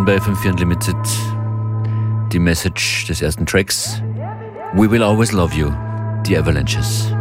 [0.00, 0.96] angekommen bei FM4 Unlimited.
[2.32, 4.02] Die Message des ersten Tracks.
[4.74, 5.70] We Will Always Love You,
[6.24, 7.12] die Avalanches.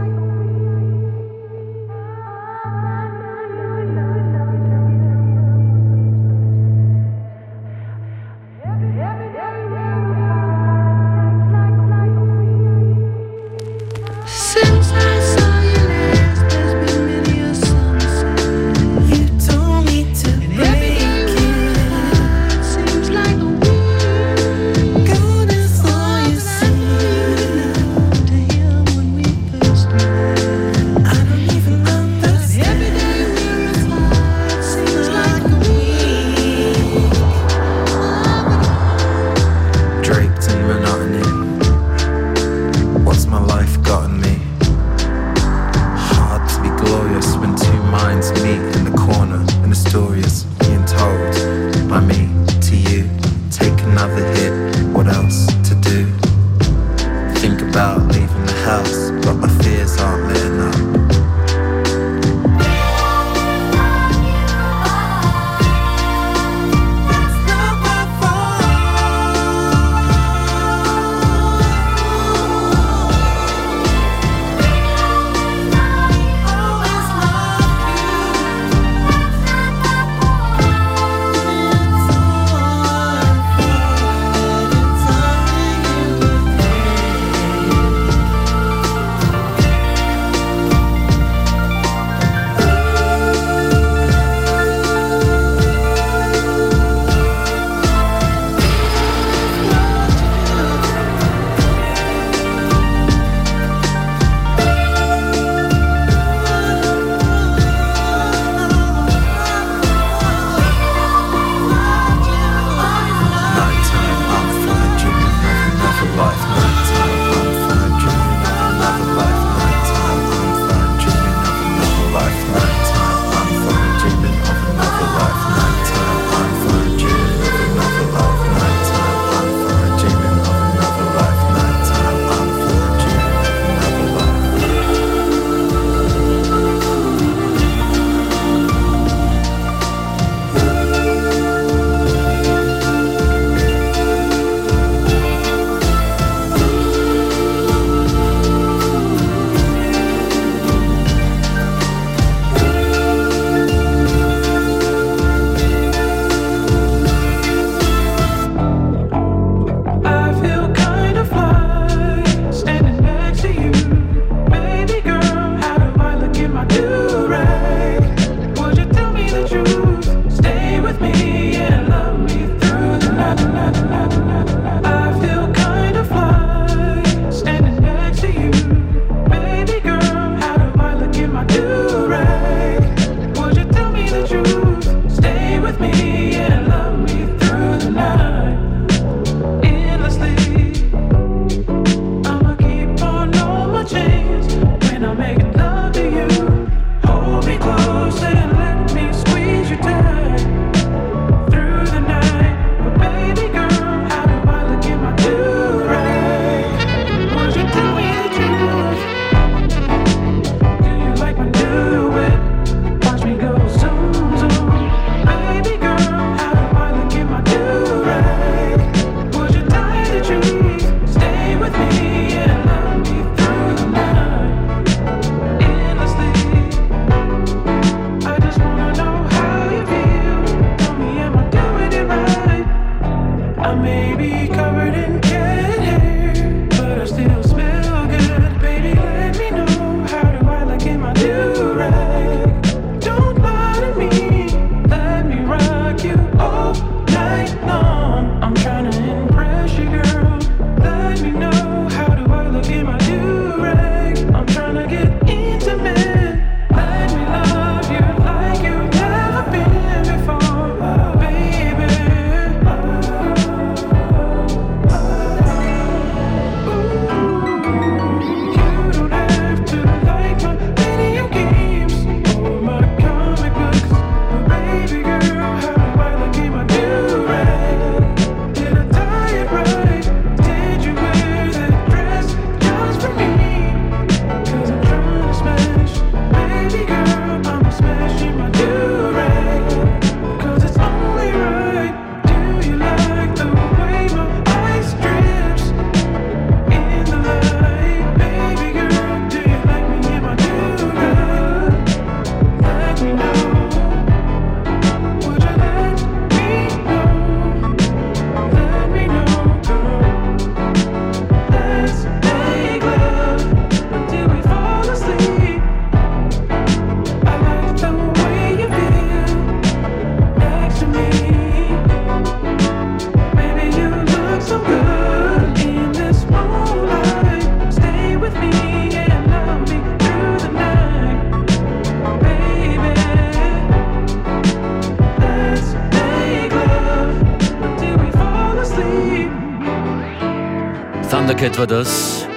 [341.40, 342.28] Thundercat war das.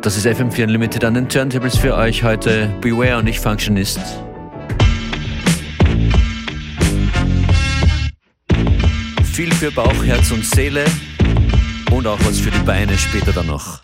[0.00, 2.72] Das ist FM4 Unlimited an den Turntables für euch heute.
[2.80, 3.98] Beware und ich Functionist.
[9.24, 10.84] Viel für Bauch, Herz und Seele
[11.90, 13.80] und auch was für die Beine später dann noch.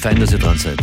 [0.00, 0.78] Fein, dass ihr dran seid.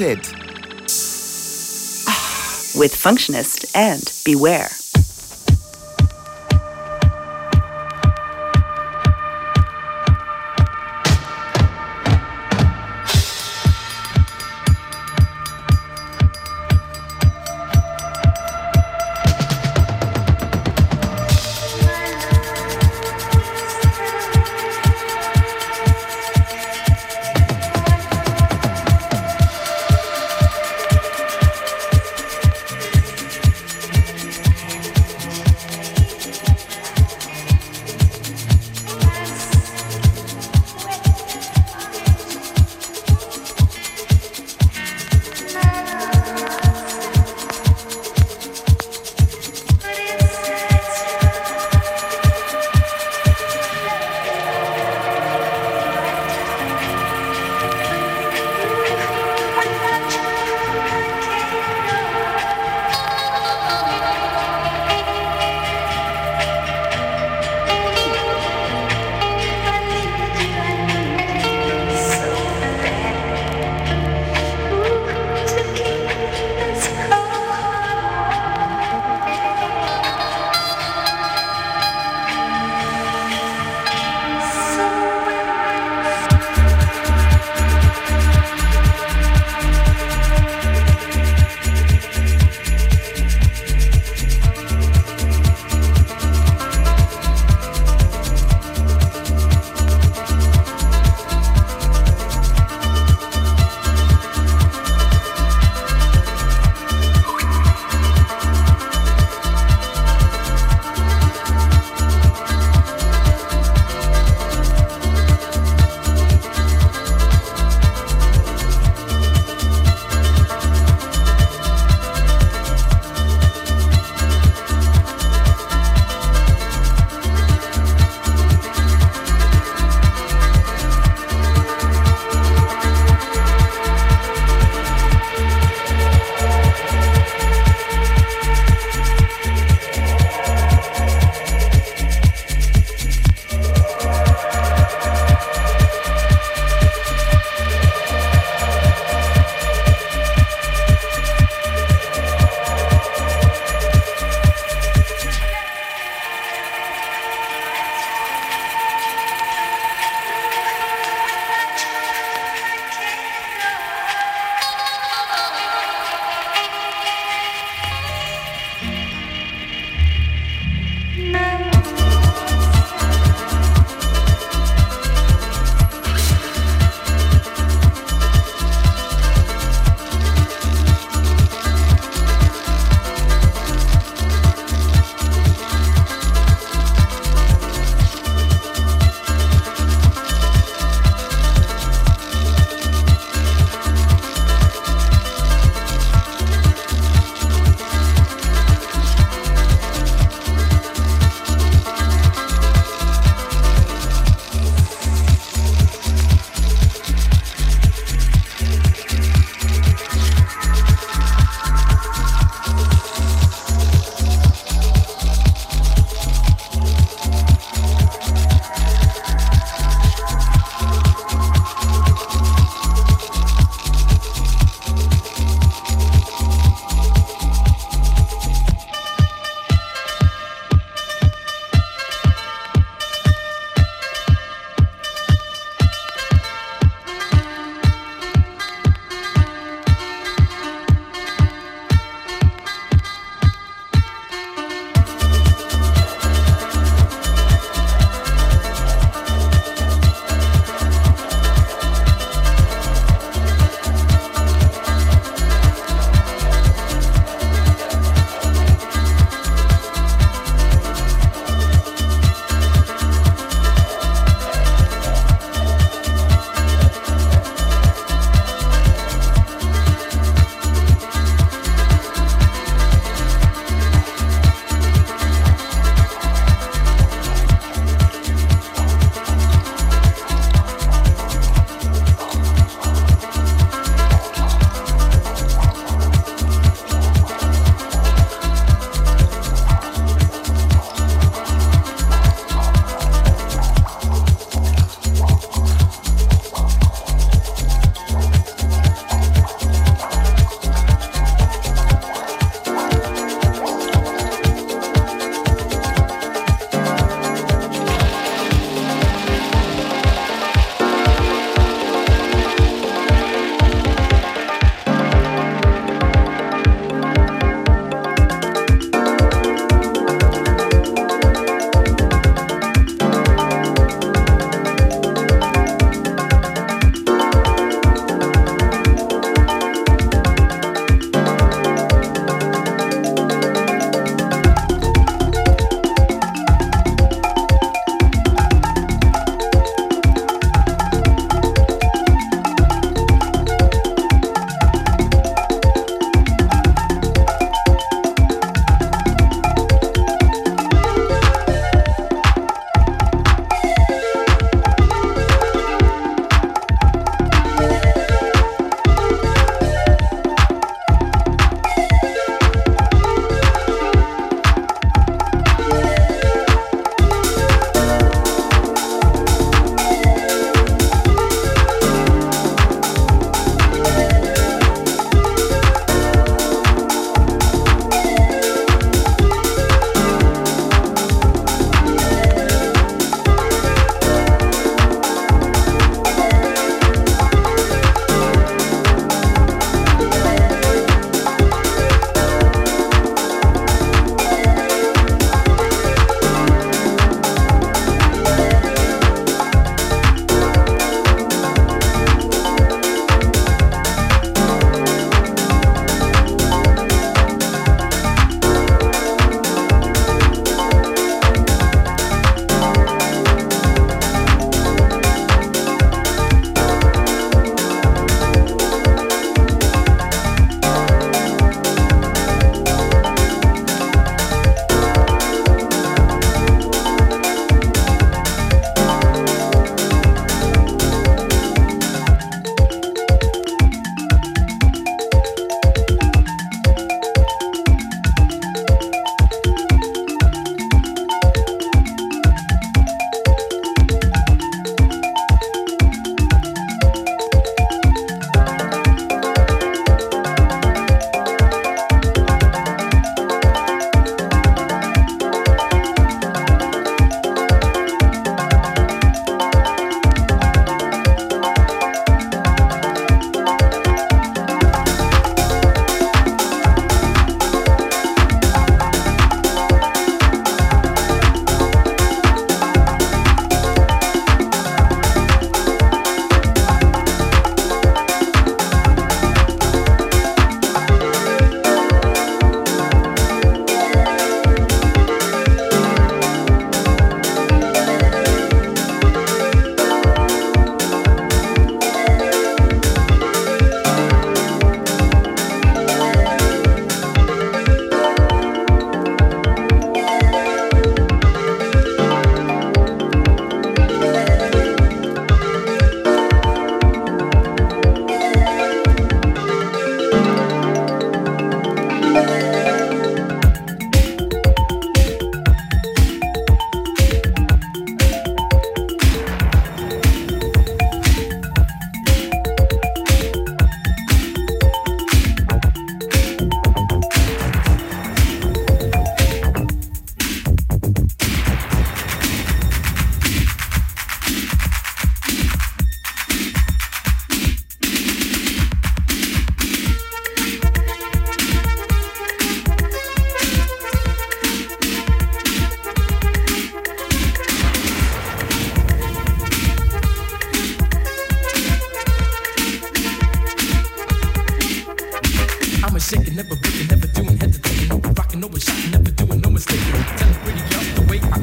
[0.00, 0.26] Limited.
[2.08, 4.81] Ah, with Functionist and Beware.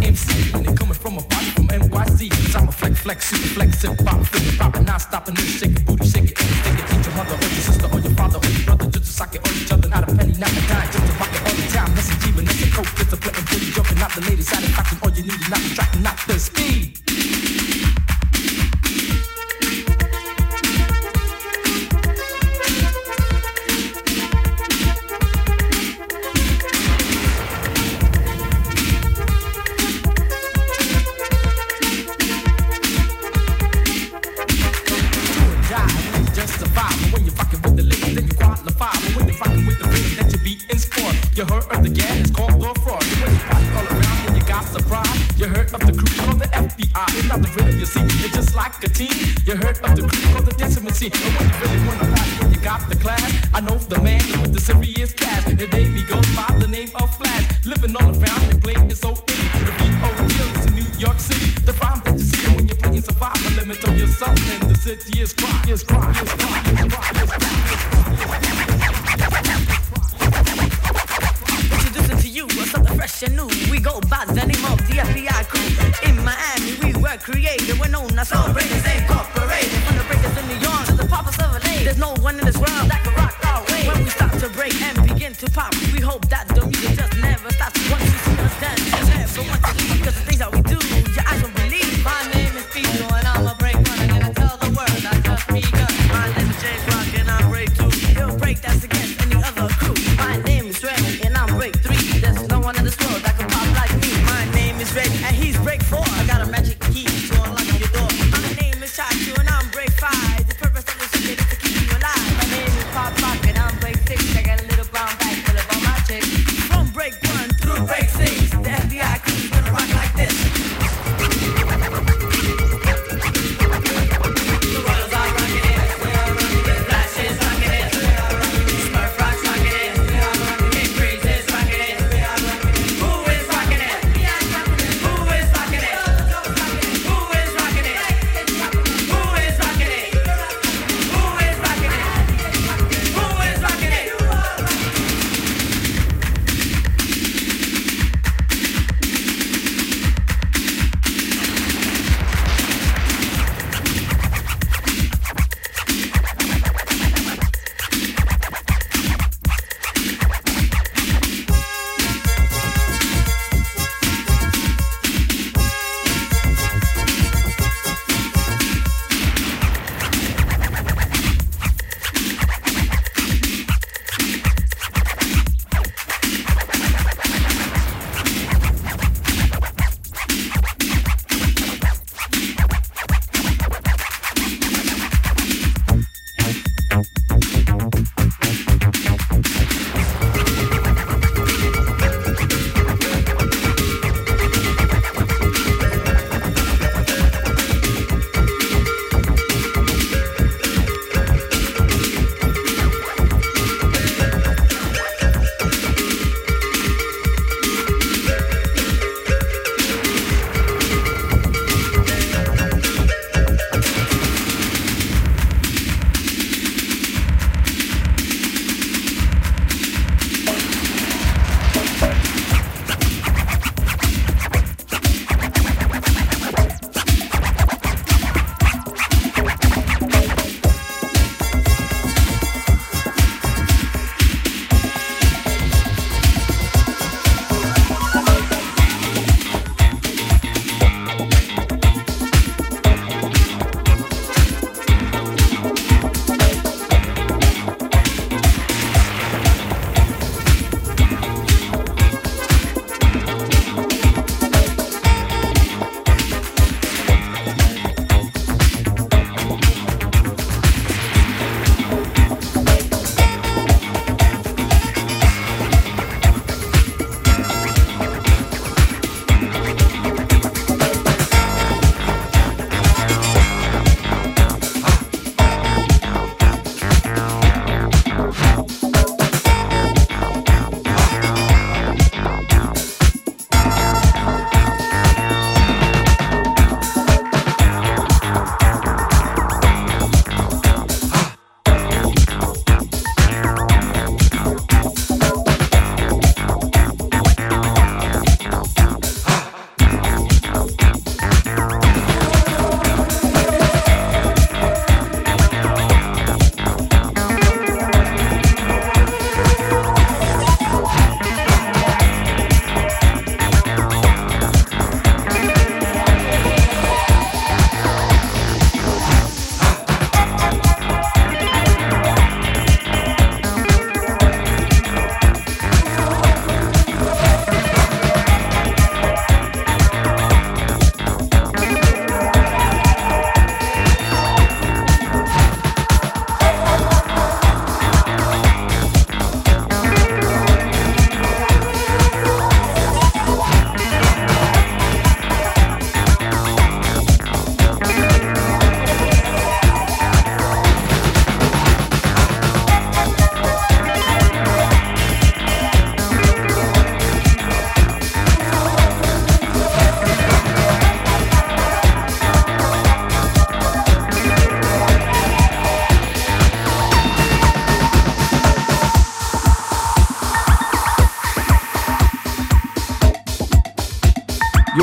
[0.09, 2.29] MC, and it coming from a party from NYC.
[2.31, 5.83] Cause I'm a flex, flex, super flexing, pop, flip, pop, and not stopping this shaking
[5.85, 6.18] booty, shaking.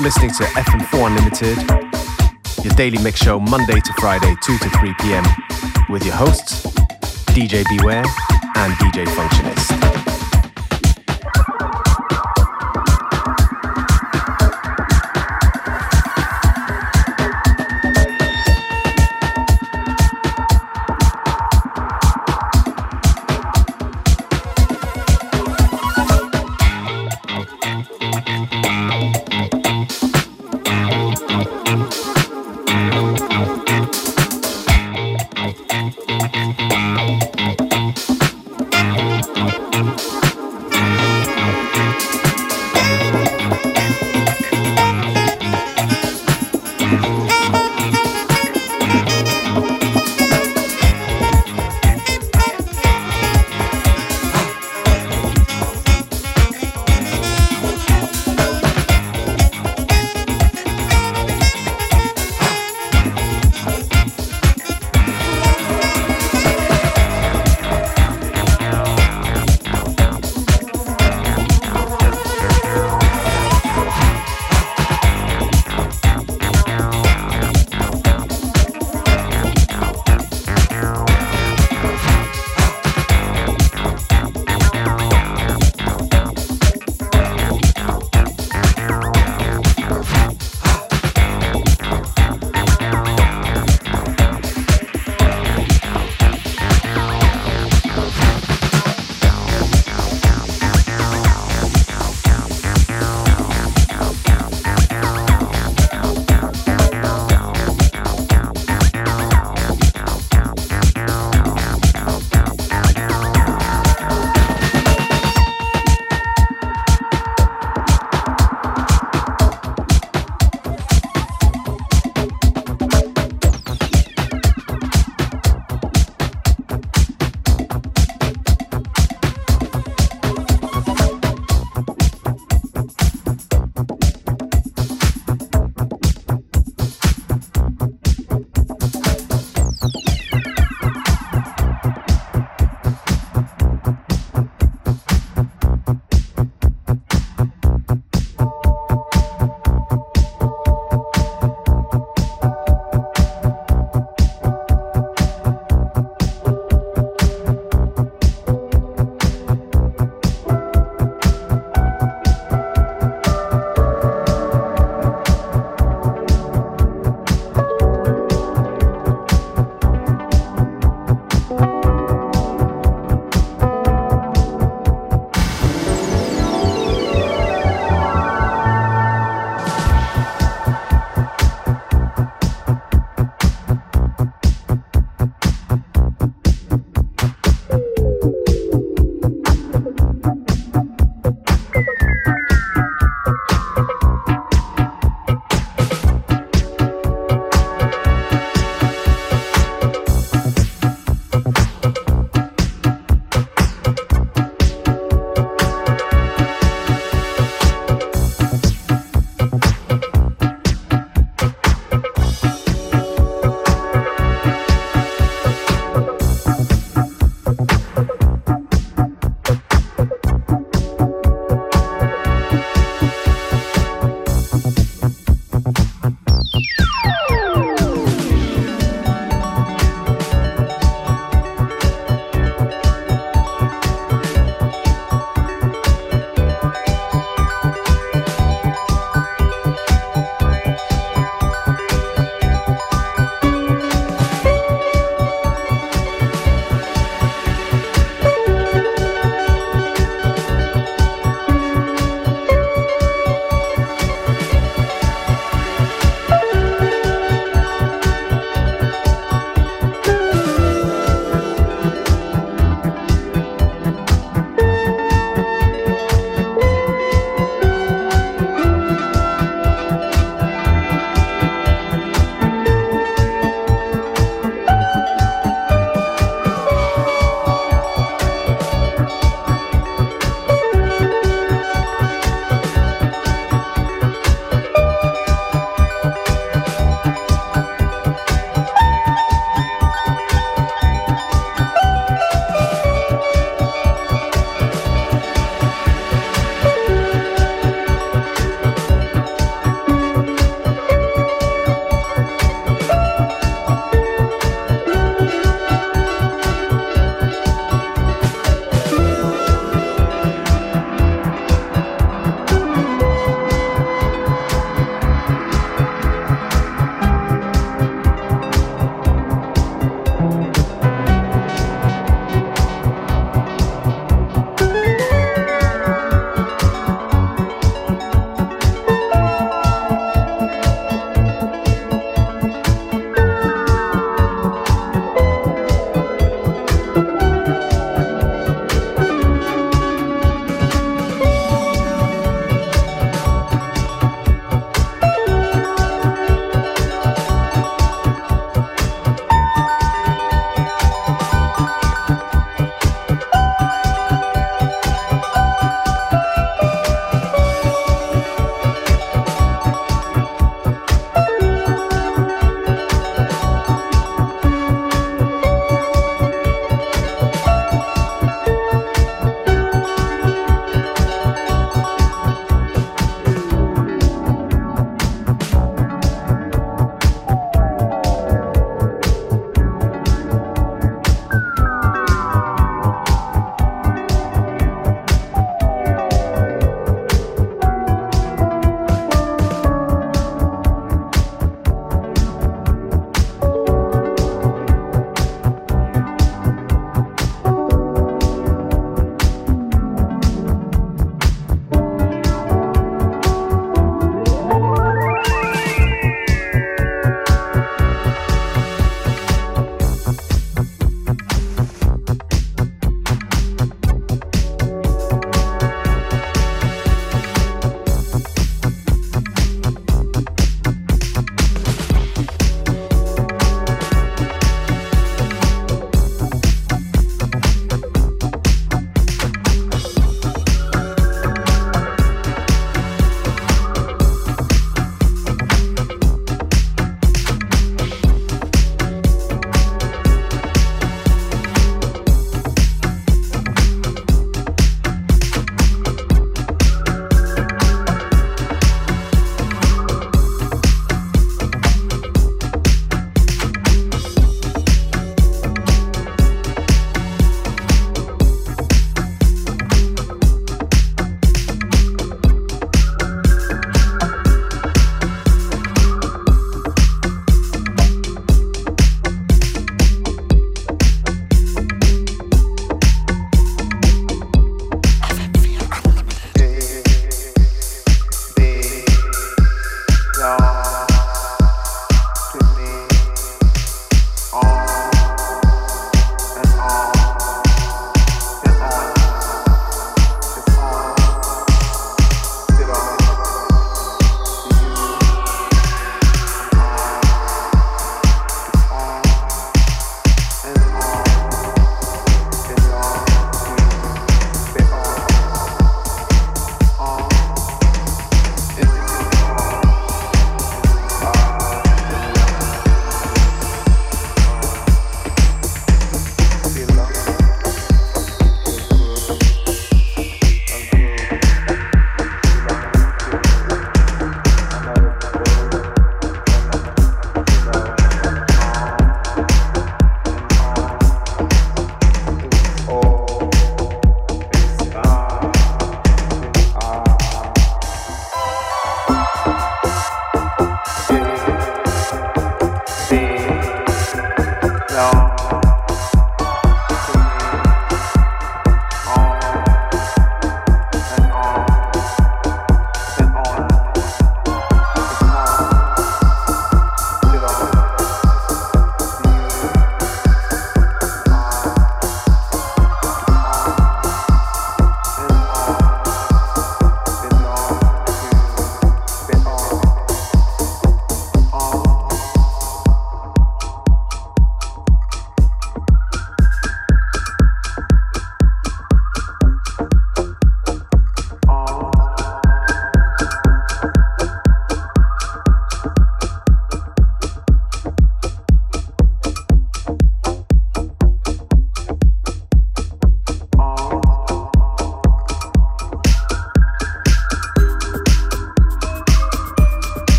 [0.00, 4.94] You're listening to FM4 Unlimited, your daily mix show Monday to Friday, 2 to 3
[4.98, 5.24] p.m.
[5.90, 6.64] with your hosts,
[7.34, 8.06] DJ Beware
[8.56, 9.99] and DJ Functionist.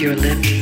[0.00, 0.59] your lips.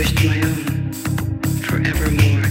[0.00, 0.92] relinquished my own
[1.62, 2.49] forevermore.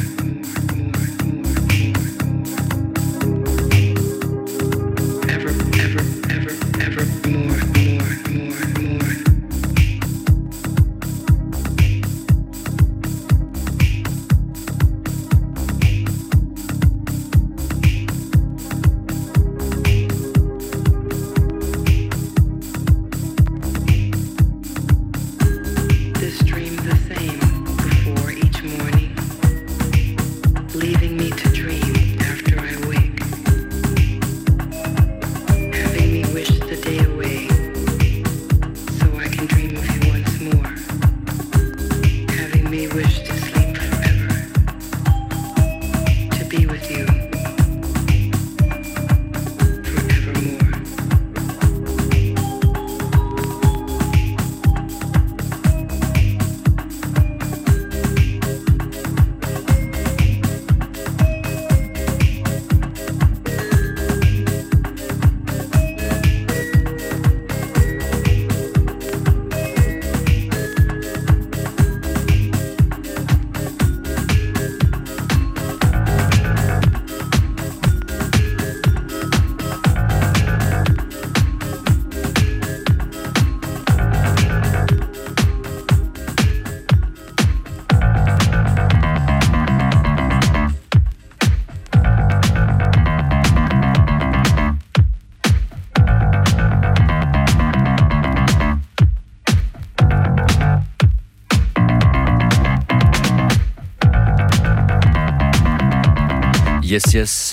[106.89, 107.51] Yes, yes.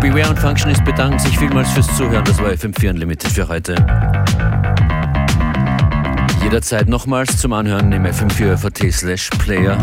[0.00, 2.24] Beware und Functionist bedanken sich vielmals fürs Zuhören.
[2.24, 3.76] Das war FM4 Unlimited für heute.
[6.42, 9.78] Jederzeit nochmals zum Anhören im FM4 slash Player.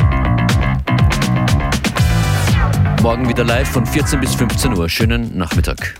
[3.02, 4.90] Morgen wieder live von 14 bis 15 Uhr.
[4.90, 5.96] Schönen Nachmittag.